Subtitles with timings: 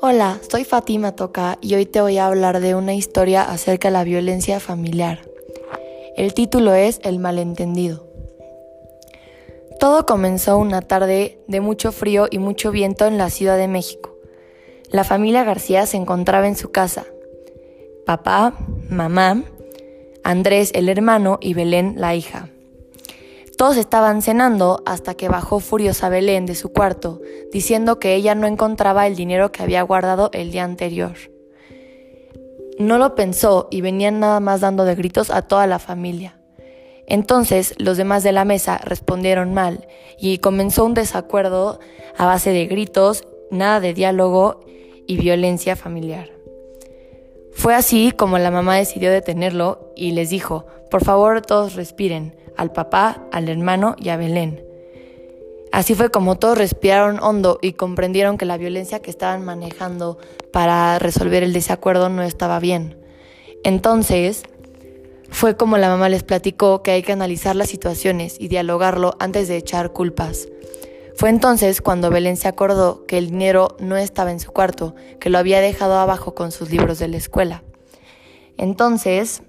[0.00, 3.92] Hola, soy Fatima Toca y hoy te voy a hablar de una historia acerca de
[3.92, 5.20] la violencia familiar.
[6.16, 8.06] El título es El malentendido.
[9.80, 14.16] Todo comenzó una tarde de mucho frío y mucho viento en la Ciudad de México.
[14.90, 17.06] La familia García se encontraba en su casa.
[18.06, 18.54] Papá,
[18.88, 19.44] mamá,
[20.24, 22.47] Andrés el hermano y Belén la hija.
[23.58, 27.20] Todos estaban cenando hasta que bajó furiosa Belén de su cuarto,
[27.52, 31.16] diciendo que ella no encontraba el dinero que había guardado el día anterior.
[32.78, 36.38] No lo pensó y venían nada más dando de gritos a toda la familia.
[37.08, 39.88] Entonces los demás de la mesa respondieron mal
[40.20, 41.80] y comenzó un desacuerdo
[42.16, 44.60] a base de gritos, nada de diálogo
[45.08, 46.30] y violencia familiar.
[47.54, 52.72] Fue así como la mamá decidió detenerlo y les dijo, por favor todos respiren, al
[52.72, 54.62] papá, al hermano y a Belén.
[55.72, 60.18] Así fue como todos respiraron hondo y comprendieron que la violencia que estaban manejando
[60.52, 62.98] para resolver el desacuerdo no estaba bien.
[63.64, 64.42] Entonces,
[65.30, 69.48] fue como la mamá les platicó que hay que analizar las situaciones y dialogarlo antes
[69.48, 70.48] de echar culpas.
[71.14, 75.30] Fue entonces cuando Belén se acordó que el dinero no estaba en su cuarto, que
[75.30, 77.62] lo había dejado abajo con sus libros de la escuela.
[78.56, 79.42] Entonces,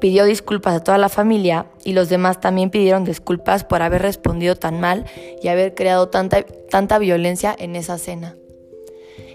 [0.00, 4.56] pidió disculpas a toda la familia y los demás también pidieron disculpas por haber respondido
[4.56, 5.06] tan mal
[5.42, 8.36] y haber creado tanta, tanta violencia en esa cena.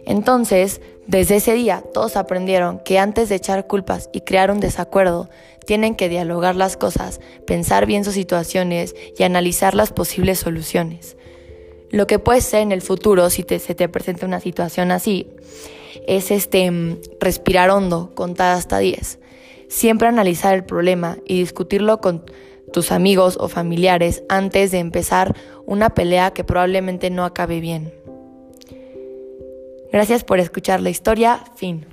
[0.06, 5.30] Entonces, desde ese día, todos aprendieron que antes de echar culpas y crear un desacuerdo,
[5.66, 11.18] tienen que dialogar las cosas, pensar bien sus situaciones y analizar las posibles soluciones.
[11.90, 15.28] Lo que puede ser en el futuro, si se te presenta una situación así,
[16.08, 19.20] es este, respirar hondo, contar hasta 10
[19.70, 22.23] Siempre analizar el problema y discutirlo con
[22.72, 27.94] tus amigos o familiares antes de empezar una pelea que probablemente no acabe bien.
[29.92, 31.44] Gracias por escuchar la historia.
[31.56, 31.86] Fin.